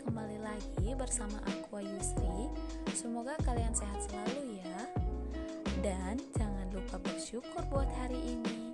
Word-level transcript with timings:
kembali 0.00 0.38
lagi 0.40 0.96
bersama 0.96 1.36
aku 1.44 1.84
Yusri. 1.84 2.48
Semoga 2.96 3.36
kalian 3.44 3.76
sehat 3.76 4.00
selalu 4.08 4.56
ya. 4.64 4.80
Dan 5.84 6.16
jangan 6.36 6.68
lupa 6.72 6.96
bersyukur 7.04 7.60
buat 7.68 7.88
hari 8.00 8.16
ini. 8.36 8.72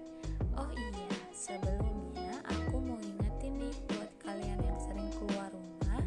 Oh 0.55 0.71
iya, 0.71 1.11
sebelumnya 1.35 2.31
aku 2.47 2.79
mau 2.79 2.99
ingetin 3.03 3.59
nih 3.59 3.75
buat 3.91 4.11
kalian 4.23 4.59
yang 4.63 4.79
sering 4.79 5.11
keluar 5.19 5.51
rumah 5.51 6.03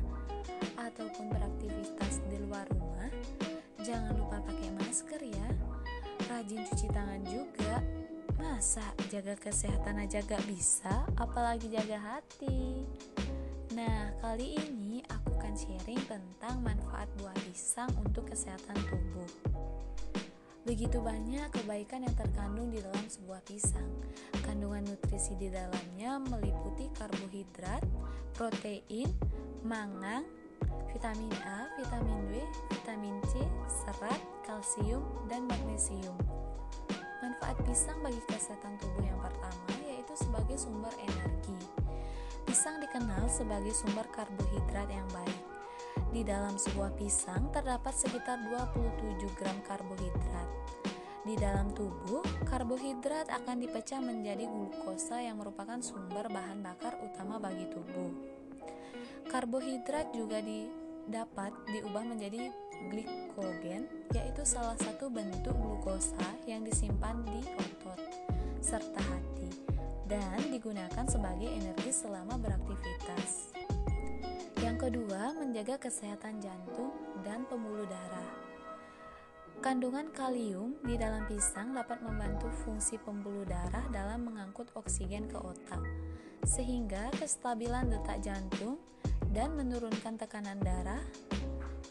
ataupun 0.80 1.32
beraktivitas 1.36 2.24
di 2.32 2.40
luar 2.40 2.64
rumah, 2.72 3.12
jangan 3.84 4.16
lupa 4.16 4.40
pakai 4.40 4.72
masker 4.72 5.22
ya. 5.24 5.48
Rajin 6.32 6.64
cuci 6.64 6.88
tangan 6.96 7.22
juga. 7.28 7.84
Masa 8.40 8.88
jaga 9.12 9.36
kesehatan 9.36 10.00
aja 10.00 10.24
gak 10.24 10.44
bisa, 10.48 11.04
apalagi 11.20 11.68
jaga 11.68 12.00
hati. 12.00 12.88
Nah, 13.80 14.12
kali 14.20 14.60
ini 14.60 15.00
aku 15.08 15.40
akan 15.40 15.56
sharing 15.56 16.04
tentang 16.04 16.60
manfaat 16.60 17.08
buah 17.16 17.32
pisang 17.48 17.88
untuk 18.04 18.28
kesehatan 18.28 18.76
tubuh. 18.76 19.32
Begitu 20.68 21.00
banyak 21.00 21.48
kebaikan 21.56 22.04
yang 22.04 22.12
terkandung 22.12 22.76
di 22.76 22.84
dalam 22.84 23.08
sebuah 23.08 23.40
pisang. 23.48 23.88
Kandungan 24.44 24.84
nutrisi 24.84 25.32
di 25.40 25.48
dalamnya 25.48 26.20
meliputi 26.20 26.92
karbohidrat, 27.00 27.80
protein, 28.36 29.16
mangan, 29.64 30.28
vitamin 30.92 31.32
A, 31.48 31.72
vitamin 31.80 32.20
B, 32.28 32.44
vitamin 32.76 33.16
C, 33.32 33.40
serat, 33.72 34.20
kalsium, 34.44 35.08
dan 35.32 35.48
magnesium. 35.48 36.20
Manfaat 37.24 37.56
pisang 37.64 38.04
bagi 38.04 38.20
kesehatan 38.28 38.76
tubuh 38.76 39.08
yang 39.08 39.24
pertama 39.24 39.72
yaitu 39.88 40.12
sebagai 40.20 40.60
sumber 40.60 40.92
energi. 41.00 41.19
Pisang 42.60 42.84
dikenal 42.84 43.32
sebagai 43.32 43.72
sumber 43.72 44.04
karbohidrat 44.12 44.92
yang 44.92 45.08
baik. 45.16 45.40
Di 46.12 46.28
dalam 46.28 46.60
sebuah 46.60 46.92
pisang 47.00 47.48
terdapat 47.56 47.96
sekitar 47.96 48.36
27 48.52 49.16
gram 49.40 49.56
karbohidrat. 49.64 50.50
Di 51.24 51.40
dalam 51.40 51.72
tubuh, 51.72 52.20
karbohidrat 52.44 53.32
akan 53.32 53.64
dipecah 53.64 54.04
menjadi 54.04 54.44
glukosa 54.52 55.24
yang 55.24 55.40
merupakan 55.40 55.80
sumber 55.80 56.28
bahan 56.28 56.60
bakar 56.60 57.00
utama 57.00 57.40
bagi 57.40 57.64
tubuh. 57.72 58.12
Karbohidrat 59.32 60.12
juga 60.12 60.44
dapat 61.08 61.56
diubah 61.64 62.04
menjadi 62.12 62.52
glikogen, 62.92 63.88
yaitu 64.12 64.44
salah 64.44 64.76
satu 64.76 65.08
bentuk 65.08 65.56
glukosa 65.56 66.28
yang 66.44 66.68
disimpan 66.68 67.24
di 67.24 67.40
otot 67.56 68.04
serta 68.60 69.00
hati 69.00 69.29
dan 70.10 70.50
digunakan 70.50 71.06
sebagai 71.06 71.46
energi 71.46 71.94
selama 71.94 72.34
beraktivitas. 72.42 73.54
Yang 74.58 74.90
kedua, 74.90 75.38
menjaga 75.38 75.78
kesehatan 75.78 76.42
jantung 76.42 76.92
dan 77.22 77.46
pembuluh 77.46 77.86
darah. 77.86 78.32
Kandungan 79.62 80.10
kalium 80.10 80.82
di 80.82 80.98
dalam 80.98 81.30
pisang 81.30 81.78
dapat 81.78 82.02
membantu 82.02 82.50
fungsi 82.66 82.98
pembuluh 82.98 83.46
darah 83.46 83.86
dalam 83.94 84.26
mengangkut 84.26 84.72
oksigen 84.74 85.30
ke 85.30 85.38
otak, 85.38 85.84
sehingga 86.48 87.12
kestabilan 87.20 87.92
detak 87.92 88.24
jantung 88.26 88.82
dan 89.30 89.54
menurunkan 89.54 90.18
tekanan 90.18 90.58
darah. 90.64 91.04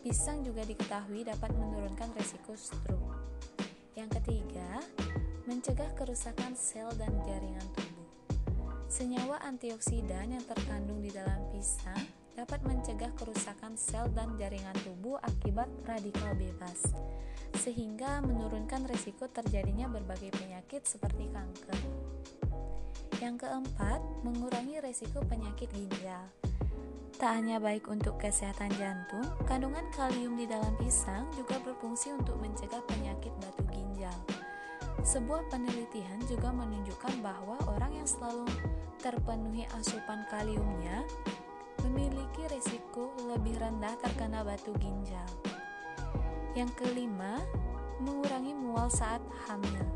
Pisang 0.02 0.42
juga 0.42 0.64
diketahui 0.64 1.28
dapat 1.28 1.52
menurunkan 1.54 2.10
resiko 2.16 2.56
stroke. 2.56 3.14
Yang 3.94 4.22
ketiga, 4.22 4.80
mencegah 5.44 5.92
kerusakan 5.92 6.56
sel 6.56 6.88
dan 6.96 7.12
jaringan 7.26 7.68
tubuh. 7.76 7.87
Senyawa 8.98 9.38
antioksidan 9.46 10.34
yang 10.34 10.42
terkandung 10.42 10.98
di 10.98 11.14
dalam 11.14 11.38
pisang 11.54 12.02
dapat 12.34 12.58
mencegah 12.66 13.14
kerusakan 13.14 13.78
sel 13.78 14.10
dan 14.10 14.34
jaringan 14.34 14.74
tubuh 14.82 15.22
akibat 15.22 15.70
radikal 15.86 16.34
bebas, 16.34 16.82
sehingga 17.62 18.18
menurunkan 18.26 18.90
risiko 18.90 19.30
terjadinya 19.30 19.86
berbagai 19.86 20.34
penyakit 20.34 20.82
seperti 20.82 21.30
kanker. 21.30 21.78
Yang 23.22 23.46
keempat, 23.46 24.02
mengurangi 24.26 24.82
risiko 24.82 25.22
penyakit 25.22 25.70
ginjal. 25.70 26.26
Tak 27.22 27.38
hanya 27.38 27.62
baik 27.62 27.86
untuk 27.86 28.18
kesehatan 28.18 28.74
jantung, 28.82 29.30
kandungan 29.46 29.86
kalium 29.94 30.34
di 30.34 30.50
dalam 30.50 30.74
pisang 30.74 31.22
juga 31.38 31.62
berfungsi 31.62 32.18
untuk 32.18 32.34
mencegah 32.42 32.82
penyakit 32.90 33.30
batu 33.38 33.62
ginjal. 33.70 34.18
Sebuah 35.06 35.46
penelitian 35.54 36.18
juga 36.26 36.50
menunjukkan 36.50 37.22
bahwa 37.22 37.54
orang 37.70 37.94
yang 37.94 38.08
selalu 38.10 38.42
terpenuhi 38.98 39.64
asupan 39.78 40.26
kaliumnya 40.26 41.06
memiliki 41.86 42.44
risiko 42.50 43.14
lebih 43.30 43.56
rendah 43.58 43.94
terkena 44.02 44.42
batu 44.42 44.74
ginjal. 44.82 45.26
Yang 46.58 46.74
kelima, 46.82 47.38
mengurangi 48.02 48.54
mual 48.54 48.90
saat 48.90 49.22
hamil. 49.46 49.86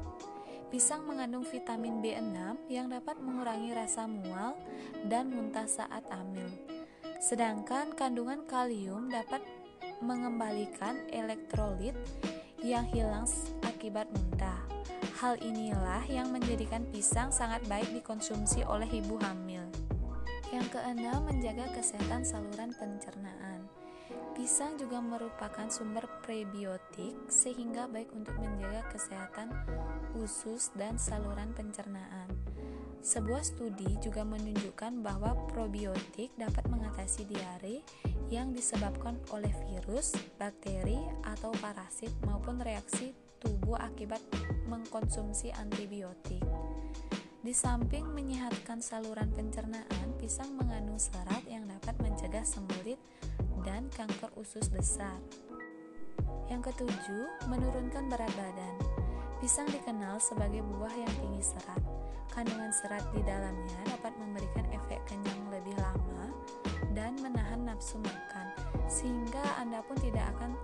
Pisang 0.70 1.04
mengandung 1.04 1.44
vitamin 1.44 2.00
B6 2.00 2.72
yang 2.72 2.88
dapat 2.88 3.20
mengurangi 3.20 3.76
rasa 3.76 4.08
mual 4.08 4.56
dan 5.04 5.28
muntah 5.28 5.68
saat 5.68 6.06
hamil. 6.08 6.48
Sedangkan 7.20 7.92
kandungan 7.92 8.48
kalium 8.48 9.12
dapat 9.12 9.44
mengembalikan 10.00 10.96
elektrolit 11.12 11.94
yang 12.64 12.88
hilang 12.88 13.28
akibat 13.62 14.08
muntah. 14.10 14.71
Hal 15.22 15.38
inilah 15.38 16.02
yang 16.10 16.34
menjadikan 16.34 16.82
pisang 16.90 17.30
sangat 17.30 17.62
baik 17.70 17.86
dikonsumsi 17.94 18.66
oleh 18.66 18.90
ibu 18.90 19.22
hamil. 19.22 19.62
Yang 20.50 20.74
keenam, 20.74 21.22
menjaga 21.30 21.70
kesehatan 21.78 22.26
saluran 22.26 22.74
pencernaan. 22.74 23.70
Pisang 24.34 24.74
juga 24.82 24.98
merupakan 24.98 25.70
sumber 25.70 26.10
prebiotik 26.26 27.14
sehingga 27.30 27.86
baik 27.86 28.10
untuk 28.18 28.34
menjaga 28.34 28.82
kesehatan 28.90 29.54
usus 30.18 30.74
dan 30.74 30.98
saluran 30.98 31.54
pencernaan. 31.54 32.26
Sebuah 32.98 33.46
studi 33.46 34.02
juga 34.02 34.26
menunjukkan 34.26 35.06
bahwa 35.06 35.38
probiotik 35.54 36.34
dapat 36.34 36.66
mengatasi 36.66 37.30
diare 37.30 37.86
yang 38.26 38.50
disebabkan 38.50 39.22
oleh 39.30 39.54
virus, 39.70 40.18
bakteri, 40.34 40.98
atau 41.22 41.54
parasit 41.62 42.10
maupun 42.26 42.58
reaksi 42.58 43.14
tubuh 43.42 43.74
akibat 43.76 44.22
mengkonsumsi 44.70 45.50
antibiotik. 45.52 46.40
Di 47.42 47.50
samping 47.50 48.06
menyehatkan 48.14 48.78
saluran 48.78 49.34
pencernaan, 49.34 50.14
pisang 50.14 50.54
mengandung 50.54 51.02
serat 51.02 51.42
yang 51.50 51.66
dapat 51.66 51.98
mencegah 51.98 52.46
sembelit 52.46 53.02
dan 53.66 53.90
kanker 53.90 54.30
usus 54.38 54.70
besar. 54.70 55.18
Yang 56.46 56.70
ketujuh, 56.70 57.50
menurunkan 57.50 58.06
berat 58.06 58.30
badan. 58.38 58.76
Pisang 59.42 59.66
dikenal 59.74 60.22
sebagai 60.22 60.62
buah 60.62 60.94
yang 60.94 61.10
tinggi 61.18 61.42
serat. 61.42 61.82
Kandungan 62.30 62.70
serat 62.70 63.02
di 63.10 63.26
dalamnya 63.26 63.90
dapat 63.90 64.14
memberikan 64.22 64.64
efek 64.70 65.02
kenyang 65.10 65.42
lebih 65.50 65.74
lama 65.82 66.30
dan 66.94 67.18
menahan 67.18 67.66
nafsu 67.66 67.98
makan, 67.98 68.46
sehingga 68.86 69.42
Anda 69.58 69.82
pun 69.82 69.98
tidak 69.98 70.30
akan 70.38 70.54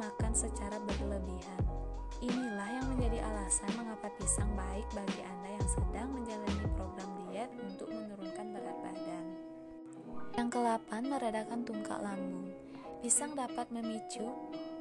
makan 0.00 0.32
secara 0.32 0.80
berlebihan. 0.80 1.87
Inilah 2.18 2.66
yang 2.74 2.86
menjadi 2.90 3.22
alasan 3.30 3.70
mengapa 3.78 4.10
pisang 4.18 4.50
baik 4.58 4.90
bagi 4.90 5.22
Anda 5.22 5.54
yang 5.54 5.68
sedang 5.70 6.08
menjalani 6.10 6.66
program 6.74 7.10
diet 7.22 7.50
untuk 7.62 7.86
menurunkan 7.94 8.46
berat 8.58 8.78
badan. 8.82 9.24
Yang 10.34 10.48
ke-8, 10.58 10.90
meredakan 11.06 11.60
tungkak 11.62 12.02
lambung. 12.02 12.50
Pisang 12.98 13.38
dapat 13.38 13.70
memicu 13.70 14.26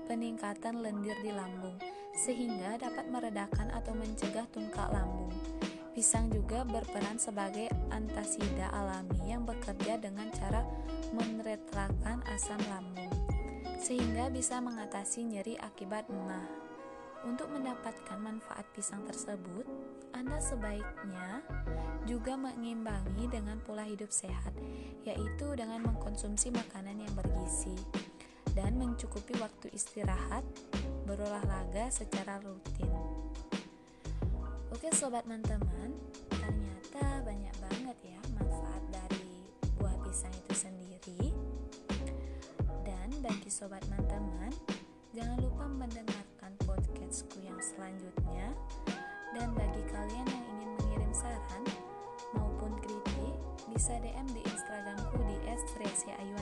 peningkatan 0.10 0.82
lendir 0.82 1.14
di 1.22 1.30
lambung, 1.30 1.78
sehingga 2.18 2.82
dapat 2.82 3.06
meredakan 3.06 3.70
atau 3.70 3.94
mencegah 3.94 4.50
tungkak 4.50 4.90
lambung. 4.90 5.30
Pisang 5.94 6.34
juga 6.34 6.66
berperan 6.66 7.22
sebagai 7.22 7.70
antasida 7.94 8.74
alami 8.74 9.30
yang 9.30 9.46
bekerja 9.46 10.02
dengan 10.02 10.34
cara 10.34 10.66
menetralkan 11.14 12.26
asam 12.34 12.58
lambung, 12.74 13.14
sehingga 13.78 14.34
bisa 14.34 14.58
mengatasi 14.58 15.22
nyeri 15.22 15.54
akibat 15.62 16.10
emah. 16.10 16.67
Untuk 17.26 17.50
mendapatkan 17.50 18.20
manfaat 18.22 18.68
pisang 18.78 19.02
tersebut, 19.10 19.66
Anda 20.14 20.38
sebaiknya 20.38 21.42
juga 22.06 22.38
mengimbangi 22.38 23.26
dengan 23.26 23.58
pola 23.66 23.82
hidup 23.88 24.14
sehat, 24.14 24.54
yaitu 25.02 25.58
dengan 25.58 25.82
mengkonsumsi 25.88 26.54
makanan 26.54 27.02
yang 27.02 27.14
bergizi 27.18 27.74
dan 28.54 28.78
mencukupi 28.78 29.38
waktu 29.42 29.70
istirahat, 29.74 30.46
berolahraga 31.06 31.90
secara 31.90 32.42
rutin. 32.42 32.90
Oke 34.74 34.94
sobat 34.94 35.26
teman-teman, 35.26 35.94
ternyata 36.30 37.22
banyak 37.26 37.56
banget 37.62 37.98
ya 38.14 38.20
manfaat 38.38 38.84
dari 38.94 39.46
buah 39.78 39.96
pisang 40.06 40.34
itu 40.34 40.54
sendiri. 40.54 41.34
Dan 42.86 43.10
bagi 43.26 43.50
sobat 43.50 43.82
teman-teman, 43.86 44.54
jangan 45.14 45.38
lupa 45.42 45.66
mendengarkan 45.66 46.37
podcastku 46.66 47.38
yang 47.44 47.60
selanjutnya 47.62 48.56
dan 49.36 49.54
bagi 49.54 49.84
kalian 49.92 50.26
yang 50.26 50.46
ingin 50.58 50.70
mengirim 50.82 51.12
saran 51.14 51.64
maupun 52.34 52.74
kritik 52.82 53.36
bisa 53.70 53.94
DM 54.02 54.26
di 54.34 54.42
Instagramku 54.42 55.18
di 55.28 55.38
@sriasiayu_. 55.46 56.38